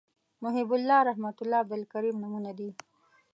[0.43, 2.69] محیب الله رحمت الله عبدالکریم نومونه دي